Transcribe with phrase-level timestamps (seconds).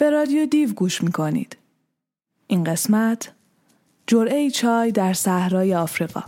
[0.00, 1.56] به رادیو دیو گوش می‌کنید.
[2.46, 3.32] این قسمت
[4.06, 6.22] جرعه چای در صحرای آفریقا.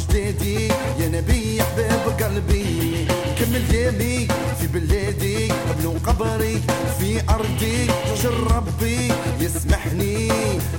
[0.00, 0.68] ضرب جدادي
[1.00, 3.06] يا نبي حباب قلبي.
[3.38, 4.28] كمل دامي
[4.60, 6.60] في بلادي قبل قبري
[6.98, 7.86] في أرضي.
[8.22, 10.28] جر ربي يسمحني.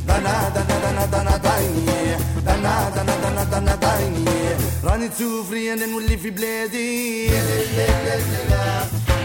[0.08, 2.18] دنا دنا دنا دنا دايني.
[2.46, 4.26] دنا دنا دنا دنا دايني.
[4.84, 7.30] راني تسوفري أنا نولي في بلادي.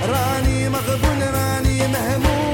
[0.09, 2.47] راني مغبون راني مهموم.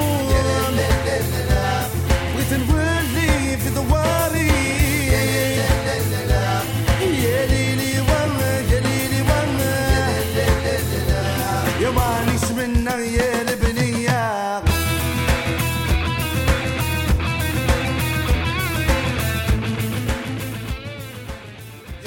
[2.34, 2.81] بغيت نولي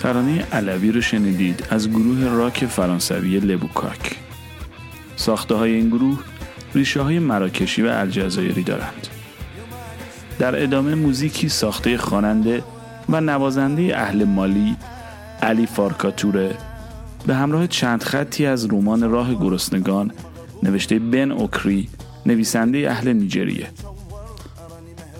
[0.05, 4.16] ترانه علوی رو شنیدید از گروه راک فرانسوی لبوکاک.
[5.16, 6.19] ساخته های این گروه
[6.75, 9.07] ریشه های مراکشی و الجزایری دارند.
[10.39, 12.63] در ادامه موزیکی ساخته خواننده
[13.09, 14.75] و نوازنده اهل مالی
[15.41, 16.55] علی فارکاتوره
[17.27, 20.11] به همراه چند خطی از رمان راه گرسنگان
[20.63, 21.89] نوشته بن اوکری
[22.25, 23.67] نویسنده اهل نیجریه.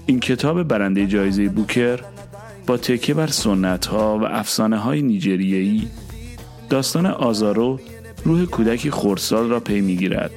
[0.06, 2.00] این کتاب برنده جایزه بوکر
[2.68, 5.88] با تکیه بر سنت ها و افسانه های نیجریه‌ای
[6.70, 7.80] داستان آزارو
[8.26, 10.32] روح کودکی خردسال را پی می‌گیرد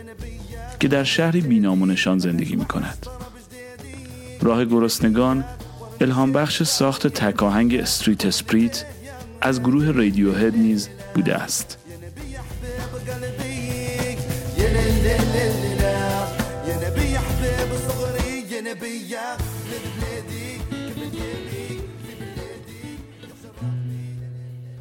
[0.80, 3.06] که در شهری بی نام و نشان زندگی می کند.
[4.42, 5.44] راه گرسنگان
[6.00, 8.84] الهام بخش ساخت تکاهنگ Street Spirit
[9.40, 11.77] از گروه Radiohead نیز بوده است.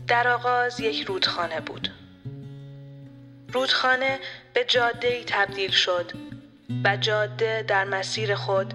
[0.08, 1.90] در آغاز یک رودخانه بود.
[3.54, 4.20] رودخانه
[4.54, 6.12] به جاده تبدیل شد
[6.84, 8.74] و جاده در مسیر خود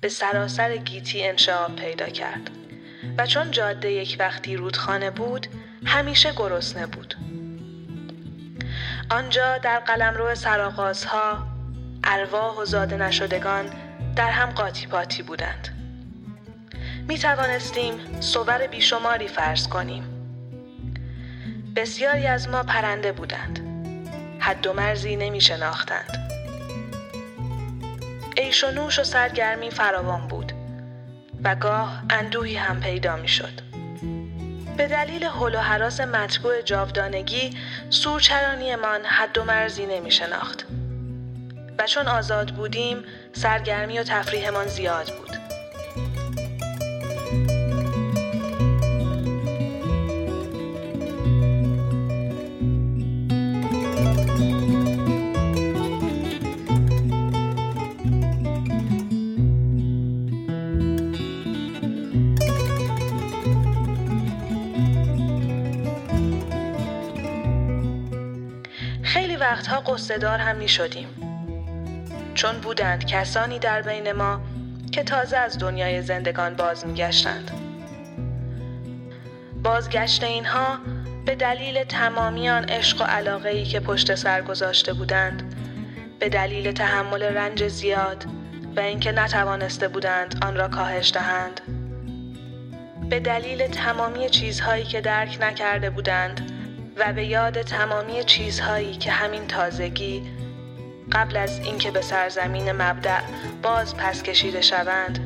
[0.00, 2.50] به سراسر گیتی انشعاب پیدا کرد
[3.18, 5.46] و چون جاده یک وقتی رودخانه بود
[5.86, 7.14] همیشه گرسنه بود.
[9.10, 11.46] آنجا در قلمرو سرآغازها
[12.04, 13.70] ارواح و زاده نشدگان
[14.16, 15.68] در هم قاطی پاتی بودند.
[17.08, 20.13] می توانستیم صور بیشماری فرض کنیم.
[21.76, 23.60] بسیاری از ما پرنده بودند.
[24.40, 26.30] حد و مرزی نمی شناختند.
[28.36, 30.52] عیش و نوش و سرگرمی فراوان بود
[31.44, 33.60] و گاه اندوهی هم پیدا می شد.
[34.76, 37.56] به دلیل حل و حراس مطبوع جاودانگی
[37.90, 40.66] سورچرانیمان حد و مرزی نمی شناخت.
[41.78, 45.33] و چون آزاد بودیم سرگرمی و تفریحمان زیاد بود.
[69.86, 71.08] قصدار هم می شدیم.
[72.34, 74.40] چون بودند کسانی در بین ما
[74.92, 77.50] که تازه از دنیای زندگان باز میگشتند
[79.62, 80.78] بازگشت اینها
[81.26, 85.54] به دلیل تمامی آن عشق و علاقه ای که پشت سر گذاشته بودند
[86.18, 88.24] به دلیل تحمل رنج زیاد
[88.76, 91.60] و اینکه نتوانسته بودند آن را کاهش دهند
[93.10, 96.53] به دلیل تمامی چیزهایی که درک نکرده بودند
[96.96, 100.22] و به یاد تمامی چیزهایی که همین تازگی
[101.12, 103.20] قبل از اینکه به سرزمین مبدع
[103.62, 105.18] باز پس کشیده شوند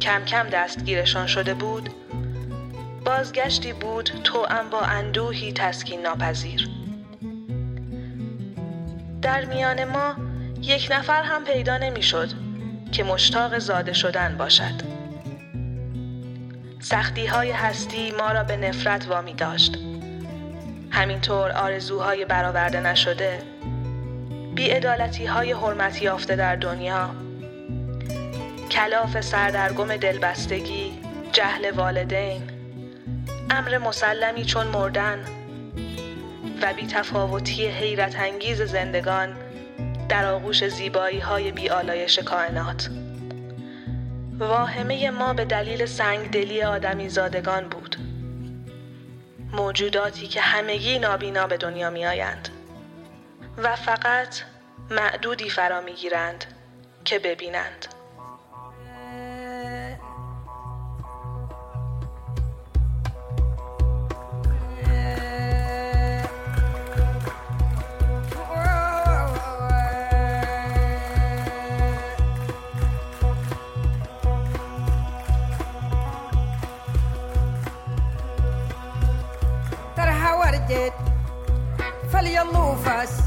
[0.00, 1.90] کم کم دستگیرشان شده بود
[3.04, 6.68] بازگشتی بود تو با اندوهی تسکین ناپذیر.
[9.22, 10.16] در میان ما
[10.60, 12.28] یک نفر هم پیدا نمی‌شد
[12.92, 14.82] که مشتاق زاده شدن باشد.
[16.80, 19.78] سختی های هستی ما را به نفرت وامی داشت.
[20.94, 23.38] همینطور آرزوهای برآورده نشده.
[24.54, 27.10] بیعدالتی های حرمتی یافته در دنیا.
[28.70, 30.98] کلاف سردرگم دلبستگی
[31.32, 32.42] جهل والدین.
[33.50, 35.24] امر مسلمی چون مردن.
[36.62, 39.36] و بی تفاوتی حیرت انگیز زندگان
[40.08, 42.90] در آغوش زیبایی های بی آلایش کائنات.
[44.38, 47.93] واهمه ما به دلیل سنگدلی آدمی زادگان بود.
[49.54, 52.48] موجوداتی که همگی نابینا به دنیا می آیند
[53.56, 54.42] و فقط
[54.90, 56.44] معدودی فرا می گیرند
[57.04, 57.93] که ببینند.
[82.84, 83.22] face.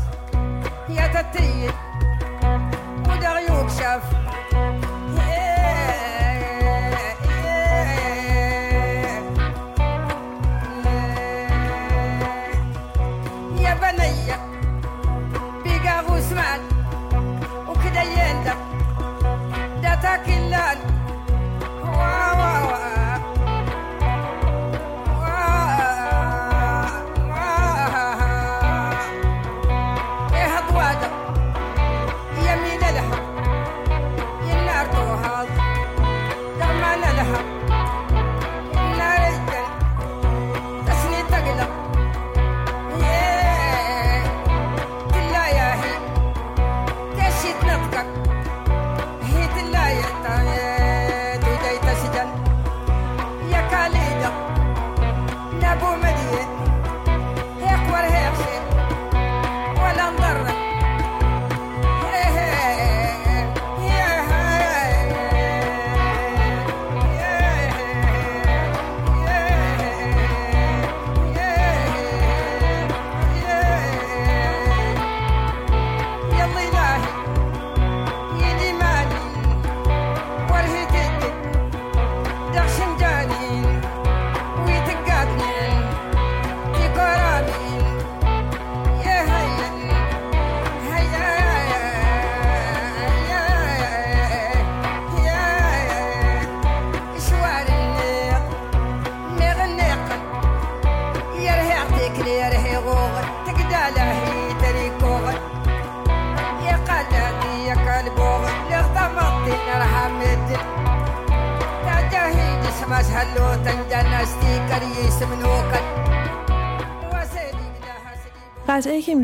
[0.87, 1.86] Yet I tell you.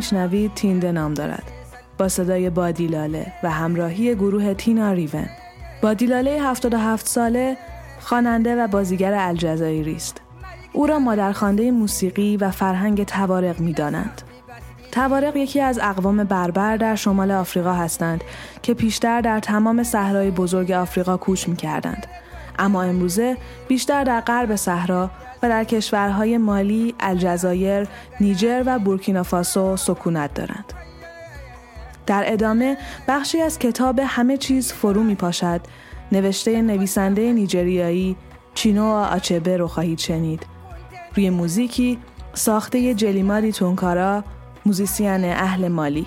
[0.04, 1.44] میشنوید تینده نام دارد.
[1.98, 5.26] با صدای بادیلاله و همراهی گروه تینا ریون.
[5.82, 7.58] بادیلاله 77 ساله
[8.00, 10.22] خواننده و بازیگر الجزایری است.
[10.74, 14.22] او را مادرخوانده موسیقی و فرهنگ توارق می‌دانند.
[14.92, 18.24] توارق یکی از اقوام بربر در شمال آفریقا هستند
[18.62, 22.08] که پیشتر در تمام صحرای بزرگ آفریقا کوچ می‌کردند.
[22.60, 25.10] اما امروزه بیشتر در غرب صحرا
[25.44, 27.88] و در کشورهای مالی، الجزایر،
[28.22, 30.74] نیجر و بورکینافاسو سکونت دارند.
[32.06, 35.62] در ادامه بخشی از کتاب همه چیز فرو می پاشد
[36.12, 38.16] نوشته نویسنده نیجریایی
[38.56, 40.46] چینو آچبه رو خواهید شنید.
[41.16, 42.00] روی موزیکی
[42.34, 44.24] ساخته جلیماری تونکارا
[44.66, 46.06] موزیسین اهل مالی.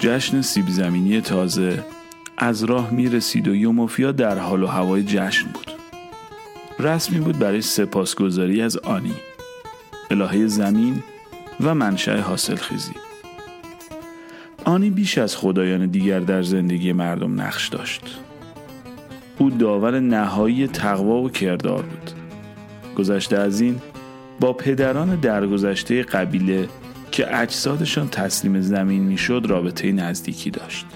[0.00, 1.84] جشن سیب زمینی تازه
[2.38, 5.70] از راه می رسید و یوموفیا در حال و هوای جشن بود.
[6.78, 9.14] رسمی بود برای سپاسگزاری از آنی
[10.10, 11.02] الهه زمین
[11.60, 12.92] و منشأ حاصل خیزی
[14.64, 18.20] آنی بیش از خدایان دیگر در زندگی مردم نقش داشت.
[19.38, 22.10] او داور نهایی تقوا و کردار بود.
[22.96, 23.80] گذشته از این
[24.40, 26.68] با پدران درگذشته قبیله
[27.10, 30.86] که اجسادشان تسلیم زمین می‌شد رابطه نزدیکی داشت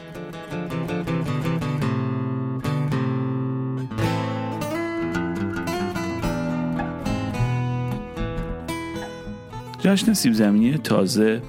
[9.79, 11.43] جشن سیب زمینی تازه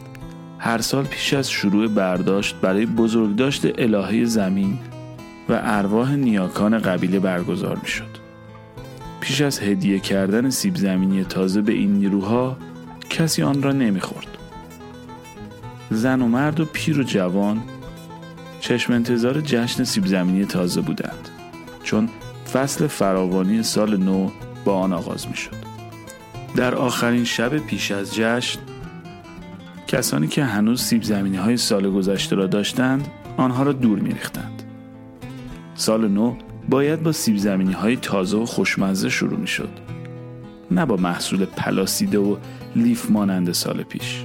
[0.59, 4.79] هر سال پیش از شروع برداشت برای بزرگداشت الهه زمین
[5.49, 8.15] و ارواح نیاکان قبیله برگزار می شد.
[9.19, 12.57] پیش از هدیه کردن سیب زمینی تازه به این نیروها
[13.09, 14.34] کسی آن را نمی‌خورد.
[15.89, 17.61] زن و مرد و پیر و جوان
[18.59, 21.29] چشم انتظار جشن سیب زمینی تازه بودند
[21.83, 22.09] چون
[22.53, 24.29] فصل فراوانی سال نو
[24.65, 25.51] با آن آغاز می شد.
[26.55, 28.59] در آخرین شب پیش از جشن
[29.87, 34.63] کسانی که هنوز سیب زمینی های سال گذشته را داشتند آنها را دور می ریختند.
[35.75, 36.35] سال نو
[36.69, 39.69] باید با سیب زمینی های تازه و خوشمزه شروع می شد.
[40.71, 42.37] نه با محصول پلاسیده و
[42.75, 44.23] لیف مانند سال پیش.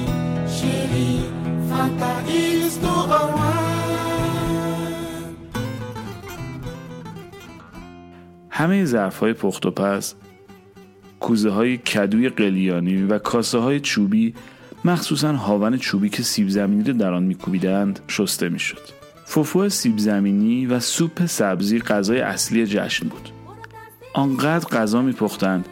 [0.57, 1.23] chérie,
[1.69, 2.59] Fanta is.
[8.49, 10.13] همه ظرف های پخت و پز
[11.19, 14.33] کوزه های کدوی قلیانی و کاسه های چوبی
[14.85, 18.81] مخصوصا هاون چوبی که سیب زمینی رو در آن میکوبیدند شسته می‌شد
[19.25, 23.29] فوفو سیب زمینی و سوپ سبزی غذای اصلی جشن بود
[24.13, 25.65] آنقدر غذا میپختند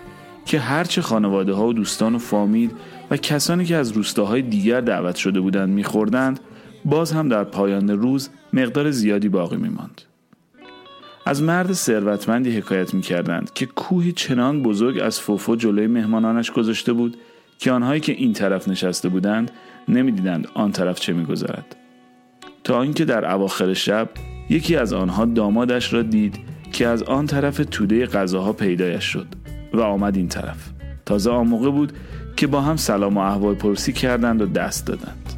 [0.47, 2.69] که هرچه خانواده ها و دوستان و فامیل
[3.11, 6.39] و کسانی که از روستاهای دیگر دعوت شده بودند میخوردند
[6.85, 10.01] باز هم در پایان روز مقدار زیادی باقی میماند.
[11.25, 17.17] از مرد ثروتمندی حکایت می‌کردند که کوهی چنان بزرگ از فوفو جلوی مهمانانش گذاشته بود
[17.59, 19.51] که آنهایی که این طرف نشسته بودند
[19.87, 21.75] نمی‌دیدند آن طرف چه میگذرد.
[22.63, 24.09] تا اینکه در اواخر شب
[24.49, 26.39] یکی از آنها دامادش را دید
[26.71, 29.27] که از آن طرف توده غذاها پیدایش شد.
[29.73, 30.69] و آمد این طرف.
[31.05, 31.93] تازه آن موقع بود
[32.35, 35.33] که با هم سلام و احوال پرسی کردند و دست دادند.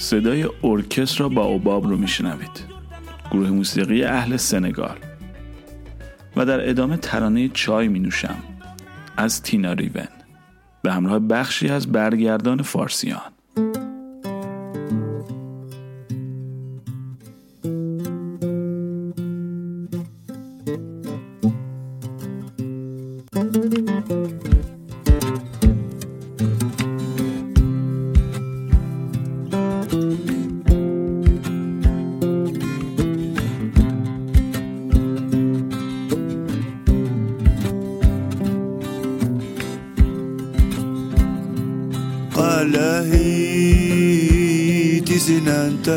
[0.00, 2.64] صدای ارکستر با اوباب رو میشنوید.
[3.30, 4.96] گروه موسیقی اهل سنگال.
[6.36, 8.36] و در ادامه ترانه چای می نوشم
[9.16, 10.08] از تینا ریون.
[10.82, 13.29] به همراه بخشی از برگردان فارسیان.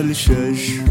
[0.02, 0.81] تزنان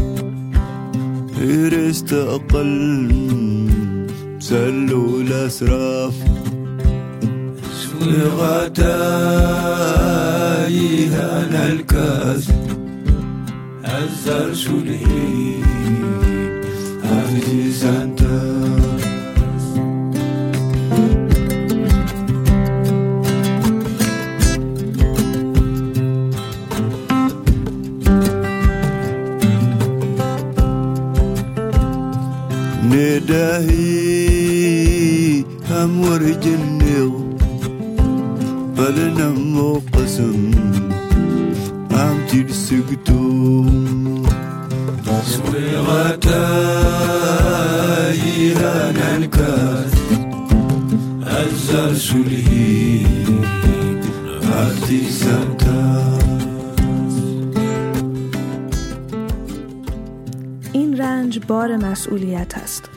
[60.73, 62.89] این رنج بار مسئولیت است.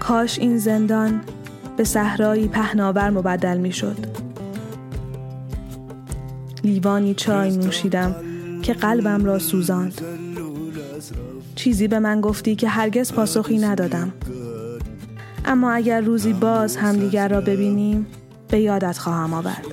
[0.00, 1.20] کاش این زندان
[1.76, 3.96] به صحرایی پهناور مبدل می شد
[6.64, 8.31] لیوانی چای نوشیدم.
[8.62, 10.00] که قلبم را سوزاند.
[11.54, 14.12] چیزی به من گفتی که هرگز پاسخی ندادم.
[15.44, 18.06] اما اگر روزی باز همدیگر را ببینیم
[18.48, 19.66] به یادت خواهم آورد.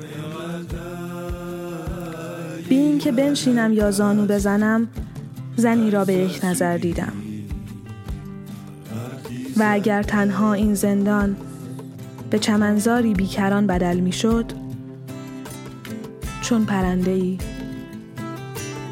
[2.69, 4.87] بی اینکه بنشینم یا زانو بزنم
[5.55, 7.13] زنی را به یک نظر دیدم.
[9.57, 11.35] و اگر تنها این زندان
[12.29, 14.45] به چمنزاری بیکران بدل می شد
[16.41, 17.37] چون پرنده ای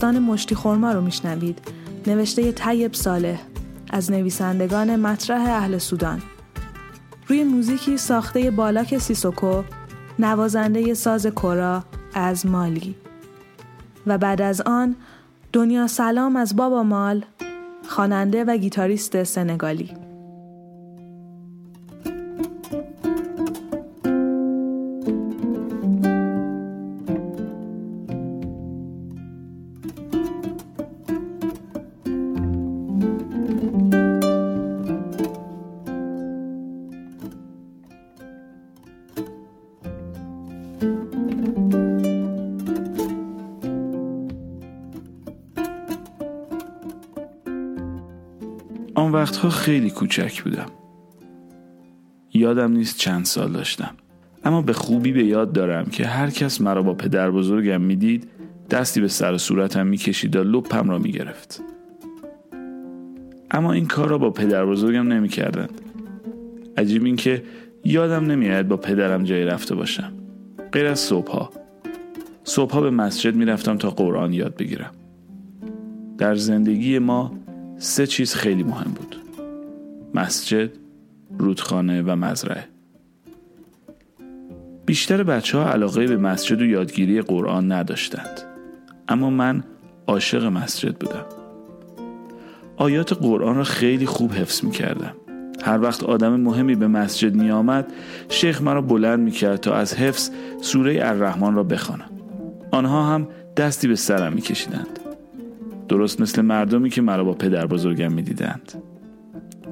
[0.00, 1.58] داستان مشتی خورما رو میشنوید.
[2.06, 3.40] نوشته طیب صالح.
[3.90, 6.22] از نویسندگان مطرح اهل سودان.
[7.26, 9.62] روی موزیکی ساخته بالاک سیسوکو
[10.18, 11.84] نوازنده ساز کرا
[12.14, 12.94] از مالی.
[14.06, 14.96] و بعد از آن
[15.52, 17.24] دنیا سلام از بابا مال
[17.88, 19.99] خواننده و گیتاریست سنگالی.
[49.10, 50.66] آن وقتها خیلی کوچک بودم.
[52.34, 53.90] یادم نیست چند سال داشتم.
[54.44, 58.28] اما به خوبی به یاد دارم که هر کس مرا با پدر بزرگم می‌دید
[58.70, 61.62] دستی به سر و صورتم می‌کشید و لپم را می‌گرفت.
[63.50, 65.80] اما این کار را با پدر بزرگم نمی‌کردند.
[66.76, 67.42] عجیب این که
[67.84, 70.12] یادم نمیآید با پدرم جایی رفته باشم.
[70.72, 71.50] غیر از صبحها.
[72.44, 74.90] صبحها به مسجد می‌رفتم تا قرآن یاد بگیرم.
[76.18, 77.32] در زندگی ما
[77.82, 79.16] سه چیز خیلی مهم بود.
[80.14, 80.70] مسجد،
[81.38, 82.64] رودخانه و مزرعه.
[84.86, 88.40] بیشتر بچه ها علاقه به مسجد و یادگیری قرآن نداشتند.
[89.08, 89.64] اما من
[90.06, 91.24] عاشق مسجد بودم.
[92.76, 95.12] آیات قرآن را خیلی خوب حفظ می کردم
[95.62, 97.92] هر وقت آدم مهمی به مسجد می آمد
[98.28, 102.10] شیخ مرا بلند می کرد تا از حفظ سوره الرحمن را بخوانم.
[102.70, 104.99] آنها هم دستی به سرم می کشیدند
[105.90, 108.72] درست مثل مردمی که مرا با پدر بزرگم می دیدند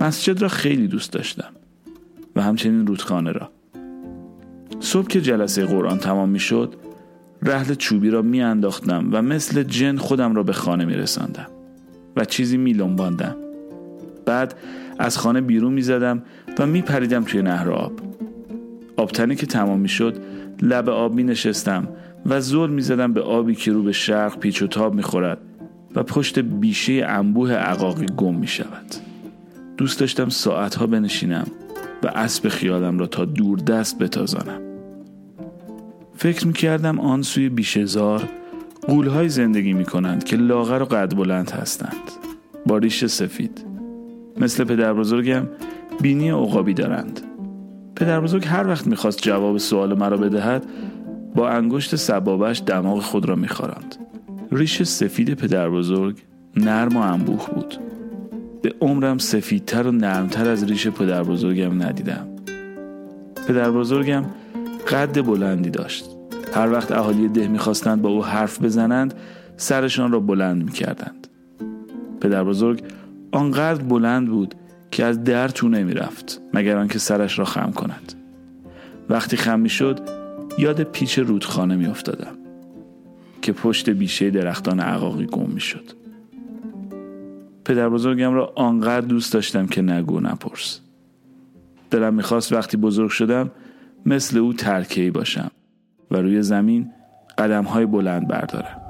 [0.00, 1.52] مسجد را خیلی دوست داشتم
[2.36, 3.50] و همچنین رودخانه را.
[4.80, 6.74] صبح که جلسه قرآن تمام می شد
[7.42, 11.46] رحل چوبی را می انداختم و مثل جن خودم را به خانه می رساندم
[12.16, 13.36] و چیزی می لنباندم.
[14.26, 14.54] بعد
[14.98, 16.22] از خانه بیرون می زدم
[16.58, 17.92] و می پریدم توی نهر آب.
[18.96, 20.16] آبتنی که تمام می شد
[20.62, 21.88] لب آب می نشستم
[22.26, 25.47] و زل می زدم به آبی که رو به شرق پیچ و تاب می خورد
[25.94, 28.94] و پشت بیشه انبوه عقاقی گم می شود.
[29.76, 31.46] دوست داشتم ساعتها بنشینم
[32.02, 34.60] و اسب خیالم را تا دور دست بتازانم.
[36.16, 38.28] فکر می کردم آن سوی بیشهزار
[38.88, 42.10] قولهای زندگی می کنند که لاغر و قد بلند هستند.
[42.66, 43.64] با ریش سفید.
[44.40, 45.42] مثل پدر بزرگم
[46.00, 47.20] بینی عقابی دارند.
[47.96, 50.66] پدر بزرگ هر وقت می‌خواست جواب سوال مرا بدهد
[51.34, 53.96] با انگشت سبابش دماغ خود را میخوراند.
[54.52, 56.16] ریش سفید پدر بزرگ
[56.56, 57.78] نرم و انبوه بود.
[58.62, 62.28] به عمرم سفیدتر و نرمتر از ریش پدر بزرگم ندیدم.
[63.48, 64.24] پدر بزرگم
[64.88, 66.04] قد بلندی داشت.
[66.54, 69.14] هر وقت اهالی ده می‌خواستند با او حرف بزنند
[69.56, 71.26] سرشان را بلند می‌کردند.
[72.20, 72.82] پدر بزرگ
[73.32, 74.54] آنقدر بلند بود
[74.90, 78.12] که از در تو نمی‌رفت مگر آنکه سرش را خم کند.
[79.10, 80.00] وقتی خم می‌شد
[80.58, 82.32] یاد پیچ رودخانه میافتادم.
[83.48, 85.84] که پشت بیشه درختان عقاقی گم می‌شد.
[87.64, 90.80] پدر بزرگم را آنقدر دوست داشتم که نگو نپرس.
[91.90, 93.50] دلم می‌خواست وقتی بزرگ شدم
[94.06, 95.50] مثل او ترکهی باشم
[96.10, 96.90] و روی زمین
[97.38, 98.80] قدم های بلند بردارم.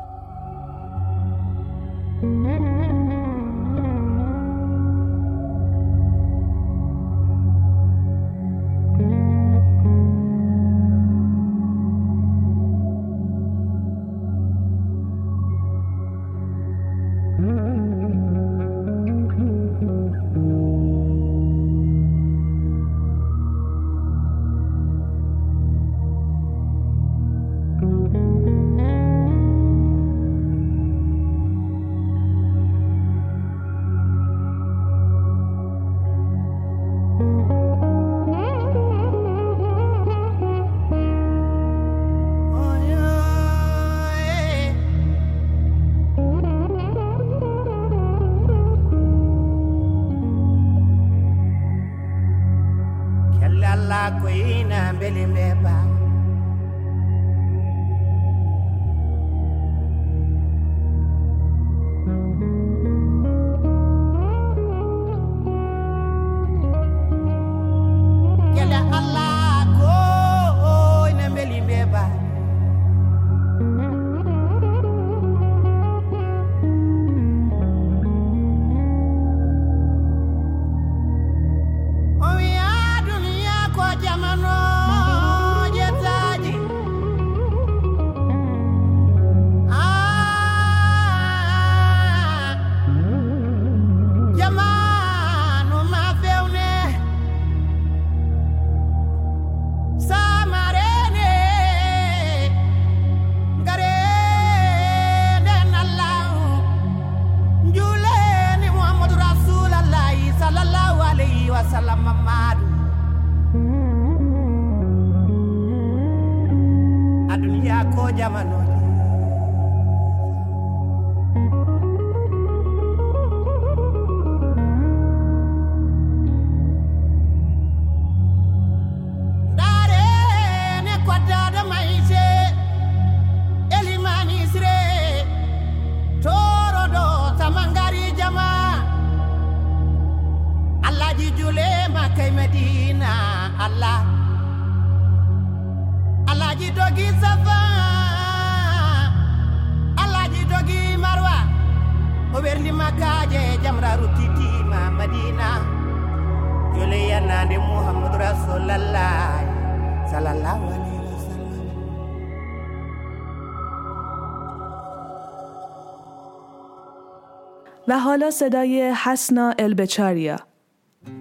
[168.08, 170.36] حالا صدای حسنا البچاریا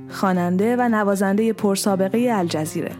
[0.09, 2.91] خواننده و نوازنده پرسابقه الجزیره.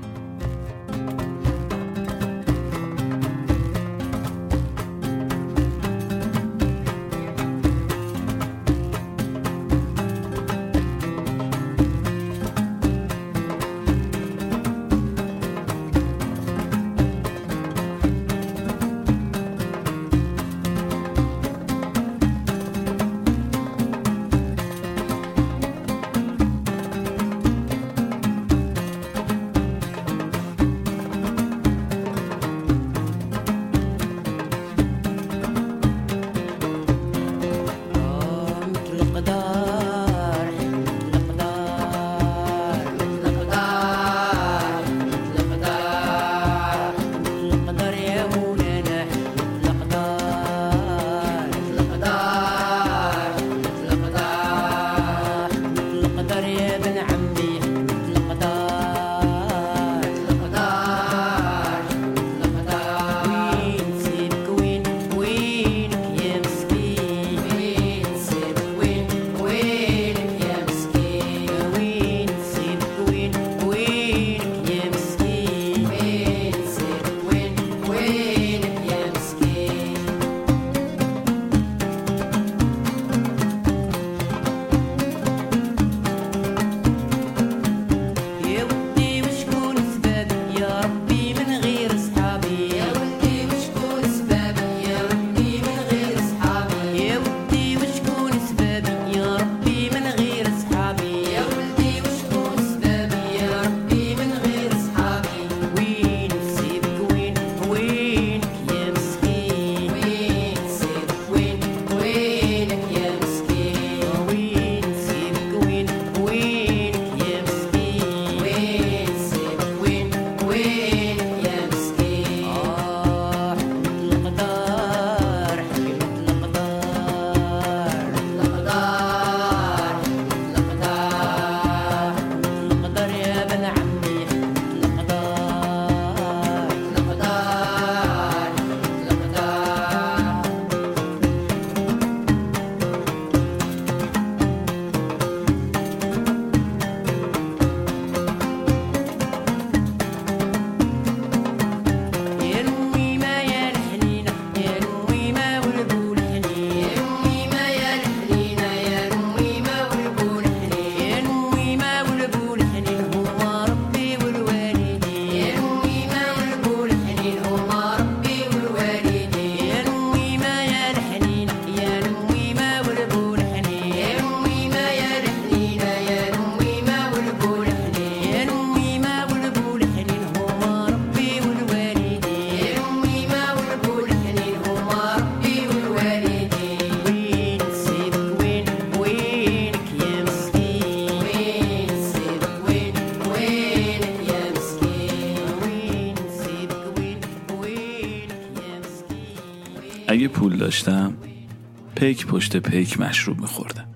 [202.08, 203.88] پیک پشت پیک مشروب میخوردم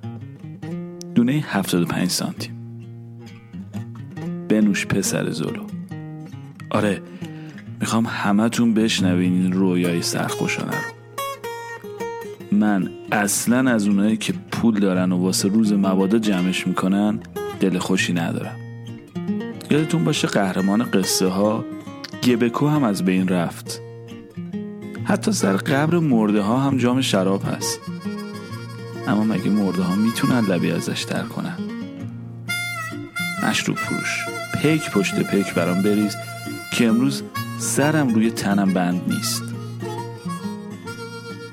[1.15, 2.53] دونه 75 سانتیم.
[4.49, 5.65] بنوش پسر زلو.
[6.69, 7.01] آره
[7.79, 10.91] می‌خوام همتون بشنوین این رویای سرخوشانه رو.
[12.57, 17.19] من اصلا از اونایی که پول دارن و واسه روز مبادا جمعش می‌کنن
[17.59, 18.55] دل خوشی ندارم.
[19.69, 21.65] یادتون باشه قهرمان قصه ها
[22.23, 23.81] گبکو هم از بین رفت.
[25.05, 27.79] حتی سر قبر مرده ها هم جام شراب هست.
[29.07, 31.57] اما مگه مرده ها می‌تونن لبی ازش تر کنن؟
[33.43, 34.25] مشروب فروش
[34.61, 36.15] پیک پشت پیک برام بریز
[36.73, 37.23] که امروز
[37.59, 39.43] سرم روی تنم بند نیست.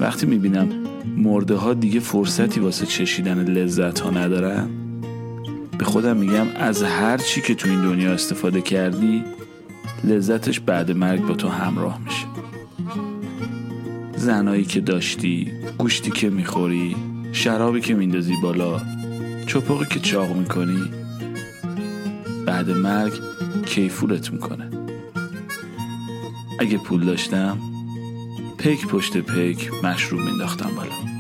[0.01, 0.69] وقتی می‌بینم
[1.17, 4.69] مرده ها دیگه فرصتی واسه چشیدن لذت ها ندارن
[5.79, 9.25] به خودم میگم از هر چی که تو این دنیا استفاده کردی
[10.05, 12.28] لذتش بعد مرگ با تو همراه میشه.
[14.19, 16.97] زنایی که داشتی گوشتی که می‌خوری
[17.33, 18.81] شرابی که میندازی بالا
[19.47, 20.91] چپاقی که چاق می‌کنی
[22.47, 23.13] بعد مرگ
[23.67, 24.71] کیفورت می‌کنه.
[26.59, 27.59] اگه پول داشتم
[28.59, 31.18] پیک پشت پیک مشروب مینداختم بالا.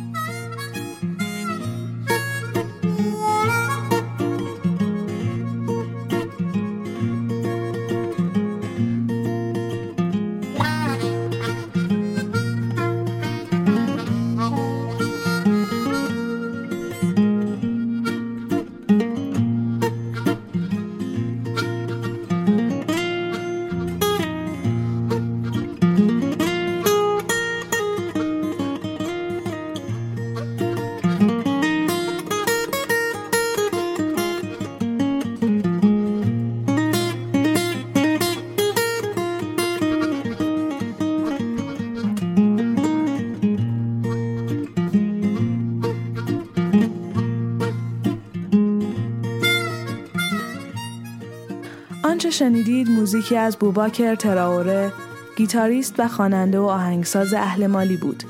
[52.39, 54.93] شنیدید موزیکی از بوباکر تراوره
[55.37, 58.23] گیتاریست و خواننده و آهنگساز اهل مالی بود.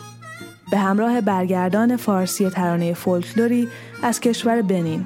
[0.71, 3.69] به همراه برگردان فارسی ترانه فولکلوری
[4.03, 5.05] از کشور بنین.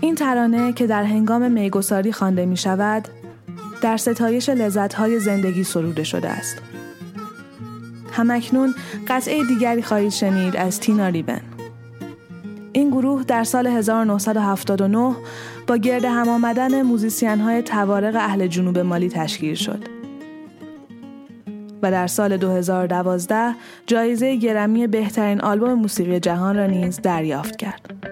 [0.00, 3.08] این ترانه که در هنگام میگساری خوانده می شود
[3.82, 6.56] در ستایش لذتهای زندگی سروده شده است.
[8.12, 8.74] همکنون
[9.08, 11.40] قطعه دیگری خواهید شنید از تینا ریبن.
[12.72, 15.16] این گروه در سال 1979
[15.70, 19.84] با گرد هم آمدن موزیسین های توارق اهل جنوب مالی تشکیل شد
[21.82, 23.54] و در سال 2012
[23.86, 28.09] جایزه گرمی بهترین آلبوم موسیقی جهان را نیز دریافت کرد.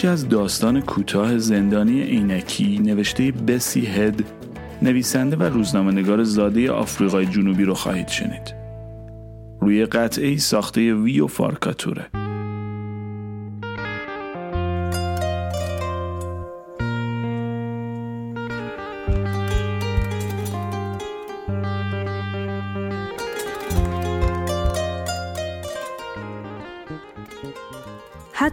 [0.00, 4.24] بخشی از داستان کوتاه زندانی عینکی نوشته بسی هد
[4.82, 8.54] نویسنده و روزنامه‌نگار زاده آفریقای جنوبی رو خواهید شنید.
[9.60, 12.19] روی قطعه ساخته ویو فارکاتوره.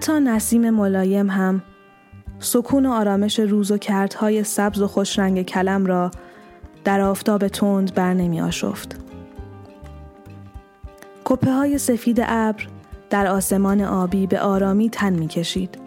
[0.07, 1.61] حتی نسیم ملایم هم
[2.39, 6.11] سکون و آرامش روز و کردهای سبز و خوشرنگ کلم را
[6.83, 8.95] در آفتاب تند بر نمی آشفت.
[11.25, 12.67] کپه های سفید ابر
[13.09, 15.77] در آسمان آبی به آرامی تن می کشید.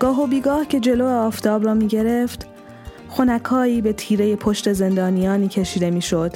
[0.00, 2.46] گاه و بیگاه که جلو آفتاب را می گرفت
[3.08, 6.32] خونکایی به تیره پشت زندانیانی کشیده می شد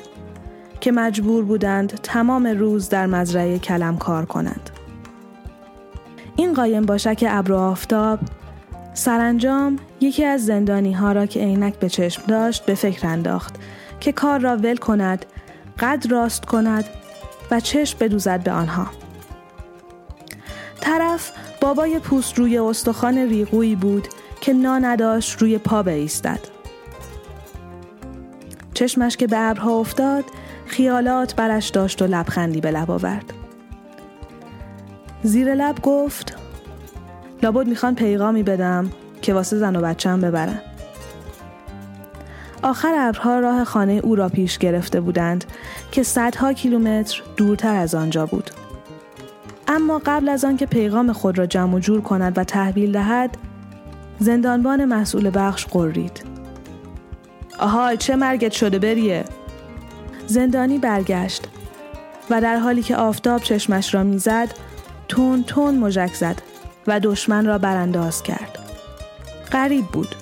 [0.81, 4.74] که مجبور بودند تمام روز در مزرعه کلم کار کنند.
[6.37, 8.19] این قایم باشک ابر و آفتاب
[8.95, 13.55] سرانجام یکی از زندانی ها را که عینک به چشم داشت به فکر انداخت
[14.01, 15.27] که کار را ول کند
[15.79, 16.85] قد راست کند
[17.51, 18.87] و چشم بدوزد به آنها.
[20.81, 24.09] طرف بابای پوست روی استخوان ریغویی بود
[24.41, 26.41] که نا نداشت روی پا بایستد.
[28.75, 30.25] چشمش که به ابرها افتاد
[30.67, 33.44] خیالات برش داشت و لبخندی به لب آورد.
[35.25, 36.37] زیر لب گفت
[37.43, 38.91] لابد می‌خوان پیغامی بدم
[39.23, 40.59] که واسه زن و بچم ببرن.
[42.63, 45.45] آخر ابرها راه خانه او را پیش گرفته بودند
[45.93, 48.51] که صدها کیلومتر دورتر از آنجا بود.
[49.69, 53.37] اما قبل از آنکه پیغام خود را جمع و جور کند و تحویل دهد
[54.19, 56.25] زندانبان مسئول بخش قرید
[57.59, 59.25] آها چه مرگت شده بریه؟
[60.27, 61.49] زندانی برگشت
[62.31, 64.49] و در حالی که آفتاب چشمش را می‌زد
[65.09, 66.43] تون تون مژک زد
[66.87, 68.59] و دشمن را برانداز کرد.
[69.53, 70.15] غریب بود.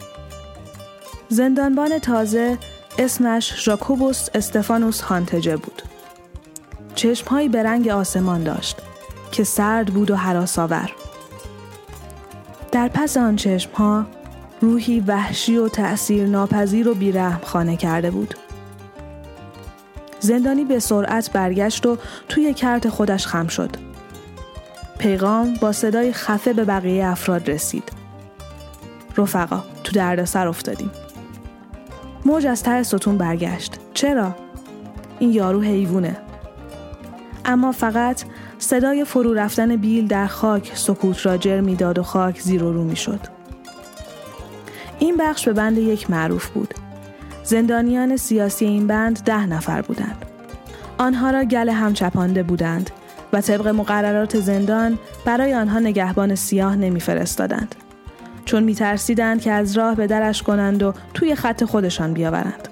[1.29, 2.59] زندانبان تازه
[2.99, 5.83] اسمش ژاکوبوس استفانوس هانتجه بود.
[6.95, 8.77] چشمهایی به رنگ آسمان داشت
[9.33, 10.93] که سرد بود و حراسآور.
[12.73, 14.07] در پس آن چشمها
[14.61, 18.35] روحی وحشی و تأثیر ناپذیر و بیرحم خانه کرده بود.
[20.21, 23.92] زندانی به سرعت برگشت و توی کرت خودش خم شد.
[25.03, 27.93] پیغام با صدای خفه به بقیه افراد رسید.
[29.17, 30.91] رفقا تو دردسر افتادیم.
[32.25, 33.79] موج از ته ستون برگشت.
[33.95, 34.37] چرا؟
[35.19, 36.17] این یارو حیوونه
[37.45, 38.23] اما فقط
[38.59, 42.85] صدای فرو رفتن بیل در خاک سکوت را جر می‌داد و خاک زیر و رو
[42.85, 43.21] می‌شد.
[44.99, 46.75] این بخش به بند یک معروف بود.
[47.45, 50.25] زندانیان سیاسی این بند ده نفر بودند.
[50.99, 52.91] آنها را گل هم چپانده بودند.
[53.33, 57.75] و طبق مقررات زندان برای آنها نگهبان سیاه نمیفرستادند.
[58.45, 62.69] چون میترسیدند که از راه به درش کنند و توی خط خودشان بیاورند.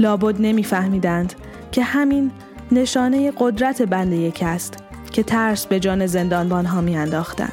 [0.00, 1.34] لابد نمیفهمیدند
[1.72, 2.30] که همین
[2.72, 4.76] نشانه قدرت بند یک است
[5.10, 7.52] که ترس به جان زندانبان ها میانداختند.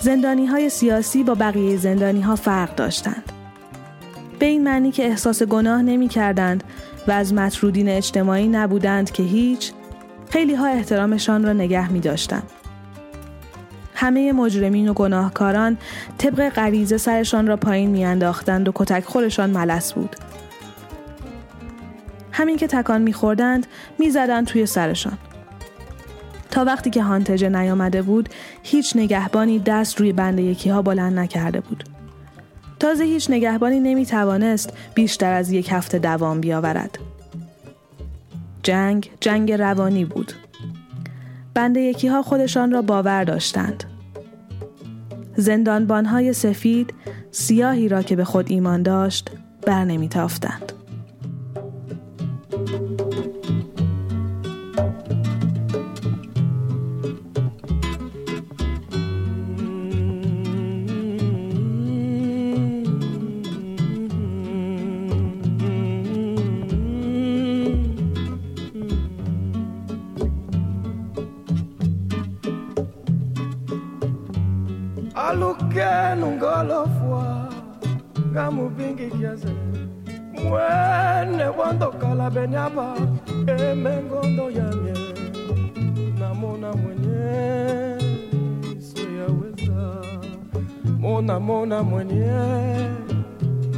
[0.00, 3.32] زندانی های سیاسی با بقیه زندانی ها فرق داشتند.
[4.38, 6.64] به این معنی که احساس گناه نمی کردند
[7.08, 9.72] و از مطرودین اجتماعی نبودند که هیچ
[10.34, 12.50] خیلی ها احترامشان را نگه می داشتند.
[13.94, 15.78] همه مجرمین و گناهکاران
[16.18, 20.16] طبق غریزه سرشان را پایین میانداختند و کتک خورشان ملس بود.
[22.32, 23.66] همین که تکان میخوردند
[23.98, 25.18] می‌زدند توی سرشان.
[26.50, 28.28] تا وقتی که هانتجه نیامده بود
[28.62, 31.84] هیچ نگهبانی دست روی بند یکی ها بلند نکرده بود.
[32.80, 36.98] تازه هیچ نگهبانی نمی توانست بیشتر از یک هفته دوام بیاورد.
[38.64, 40.32] جنگ جنگ روانی بود.
[41.54, 43.84] بنده یکی ها خودشان را باور داشتند.
[45.36, 46.94] زندانبانهای سفید
[47.30, 49.30] سیاهی را که به خود ایمان داشت
[49.66, 50.72] بر نمی تافتند.
[75.74, 77.48] Aluke oh nungolofwa
[78.32, 79.48] ngamubingi kiaze
[80.32, 81.58] mwene eh.
[81.58, 82.94] wandokala benyaba
[83.46, 84.94] emengondo yamye
[86.18, 87.98] namona mwenye
[88.78, 90.02] soyaweza
[90.98, 92.26] mona mona mwenye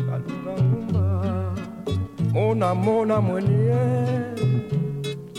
[0.07, 1.55] kalunga ngumba.
[2.33, 3.77] Mona mona mwenye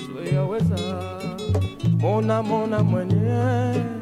[0.08, 0.78] soyaweza
[2.00, 3.97] mona mona mwenye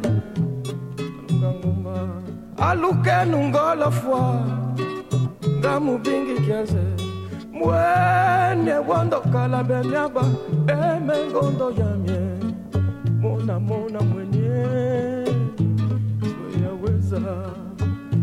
[2.69, 4.45] aluke nungolofwa
[5.59, 6.83] ngamubingi kiaze
[7.53, 10.23] mwene wandokala benyaba
[10.67, 12.19] emengondo yamye
[13.21, 14.49] mona mona mwenye.
[16.41, 17.19] Weyaweza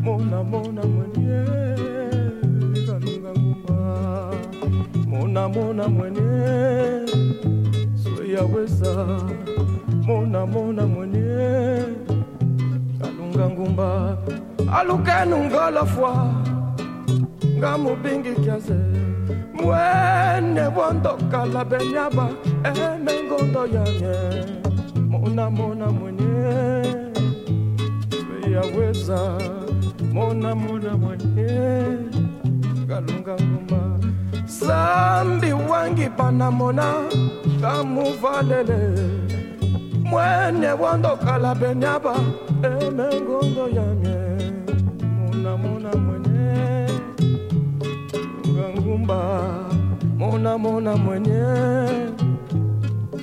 [0.05, 1.41] mona mona mwenye.
[2.87, 3.81] Kalunga ngumba.
[5.07, 6.31] Mona mona mwenye.
[8.03, 8.93] Sweyaweza.
[10.07, 11.23] Mona mona mwenye
[13.51, 14.17] ngumba
[14.79, 16.35] alukenu ngolo fwa.
[17.59, 18.79] Ngamubingi kiaze
[19.55, 22.29] mwene bondo kala benyaba
[22.65, 24.17] emengondo yanye.
[25.09, 26.23] Mona mona mwenye
[30.13, 31.99] mona mona mwenye
[32.89, 33.81] kalunga ngumba.
[34.47, 36.95] Sambi wangi panamona
[37.61, 38.81] kamuvalele
[40.13, 42.15] mwene wandokala penyapa
[42.63, 44.19] emengondo yamye
[45.19, 46.53] munamuna mwenye.
[48.53, 49.19] Ngangumba
[50.19, 51.43] munamuna mwenye.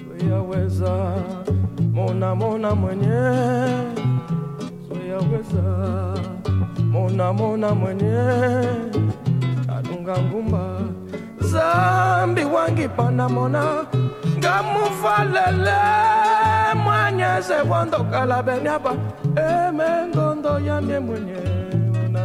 [0.06, 0.94] Soyaweza
[1.94, 3.22] munamuna mwenye.
[4.88, 5.66] Soyaweza
[6.92, 8.18] munamuna mwenye.
[9.78, 10.64] Anungangumba
[11.52, 13.64] zambi wangi panamona
[14.38, 15.80] ngamuvalele
[17.40, 18.92] Nese wando kalabe nyapa
[19.36, 21.40] Eme ngondo ya mie mwenye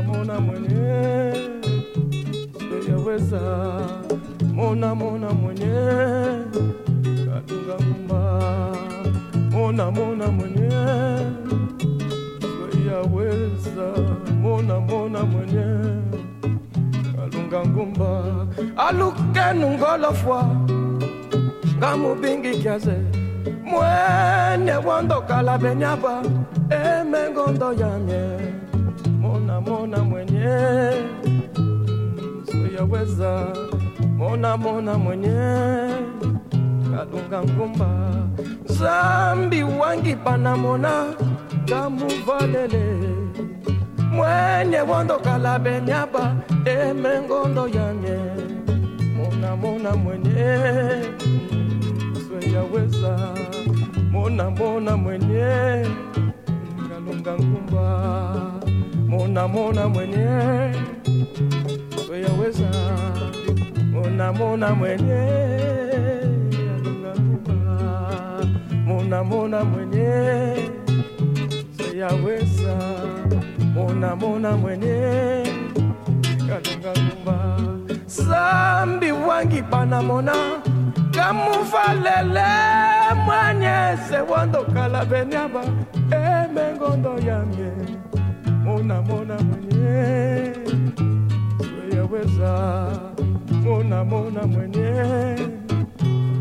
[0.06, 1.32] Muna mwenye
[2.82, 3.40] Siyeweza
[4.52, 5.66] Muna muna mwenye
[7.26, 8.40] mona mumba
[9.50, 10.70] Muna muna mwenye
[12.66, 13.86] mona
[14.42, 15.66] Muna muna mwenye
[17.16, 18.24] Kalunga ngumba
[18.76, 20.44] Aluke nungolo fwa
[21.80, 23.13] Gamubingi kiaze
[23.64, 26.22] mwene wandokala benyaba
[26.70, 28.22] emengondo yamye
[29.20, 30.48] mona mona mwenye
[32.50, 33.46] soyaweza
[34.18, 35.38] mona mona mwenye
[36.90, 37.88] kalunga ngumba.
[38.66, 41.04] Zambi wangi panamona
[41.68, 42.84] kamuvalele
[44.12, 46.34] mwenye wandokala benyaba
[46.64, 48.18] emengondo yamye
[49.16, 50.58] mona mona mwenye
[52.54, 53.18] sweyaweza
[54.10, 55.86] mona mona mwenye.
[56.88, 58.62] Kalunga ngumba.
[59.08, 60.28] Mona mona mwenye.
[62.06, 62.70] Sweyaweza
[63.92, 65.26] mona mona mwenye.
[66.50, 68.46] Kalunga ngumba.
[68.86, 70.54] Mona mona mwenye.
[71.76, 72.76] Sweyaweza
[73.74, 75.42] mona mona mwenye.
[76.48, 77.56] Kalunga ngumba.
[78.06, 80.32] Zambi wangi panamona
[81.14, 82.50] kamuvalele
[83.24, 85.62] mwanyeze wandokala benyaba
[86.10, 87.70] emengondo yamye
[88.64, 90.52] mona mona mwenye
[91.64, 92.52] sweyaweza
[93.64, 94.90] mona mona mwenye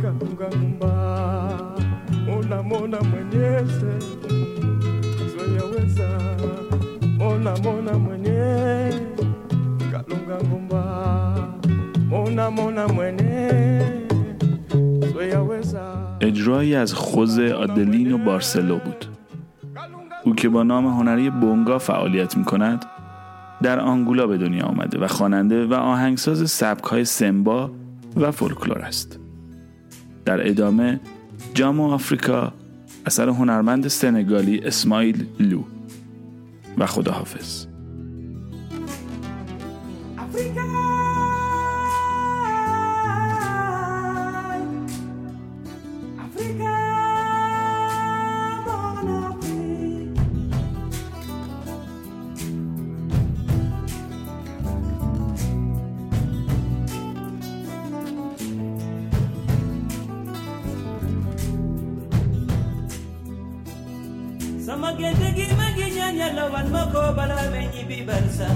[0.02, 0.94] kalunga ngumba
[2.26, 3.92] mona mona mwenyeze
[5.32, 6.10] sweyaweza
[7.18, 8.42] mona mona mwenye
[9.92, 10.84] kalunga ngumba
[12.10, 14.03] mona mona mwenye
[16.22, 19.06] اجرایی از خوز آدلین و بارسلو بود.
[20.24, 22.86] او که با نام هنری بونگا فعالیت می کند
[23.62, 27.72] در آنگولا به دنیا آمده و خواننده و آهنگساز سبکهای سمبا
[28.16, 29.20] و فولکلور است.
[30.26, 31.00] در ادامه
[31.54, 32.54] جامو آفریکا
[33.06, 35.64] اثر هنرمند سنگالی اسماعیل لو.
[36.78, 37.66] و خداحافظ.
[66.44, 68.48] no wan moko balabe nyibi barsa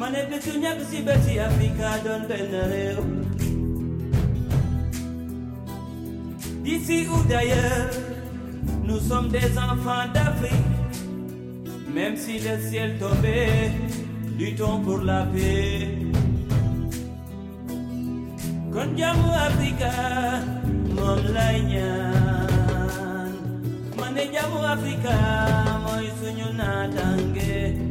[0.00, 3.04] mane bitu nyak si beti afrika don benareu
[6.64, 7.88] d'ici ou d'ailleurs
[8.86, 10.72] nous sommes des enfants d'Afrique.
[11.94, 13.70] Même si le ciel tombait
[14.38, 15.88] luttons pour la paix.
[18.72, 19.92] Kon jamu afrika
[20.96, 23.32] mom lay ñaan
[23.98, 25.73] mane jamu afrika.
[26.30, 27.83] nyo natange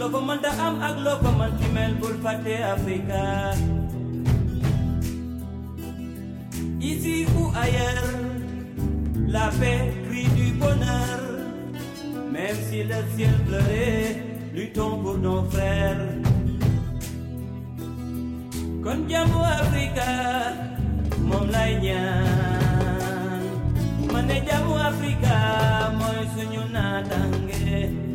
[0.00, 1.50] loo maa ngi lay ñaan ak loo ko mën da am ak loo ko mën
[1.58, 2.16] ci mel bul
[2.74, 3.22] Africa
[6.90, 8.14] ici ou ailleurs
[9.34, 11.20] la paix crie du bonheur.
[12.32, 14.22] Même si le ciel pleurait
[14.54, 16.04] luttons pour nos frères.
[18.84, 20.10] Kon jàmmu Africa
[21.28, 23.42] moom lay ñaan.
[24.12, 25.36] Ma ne jàmmu Africa
[25.98, 28.05] mooy suñu naataange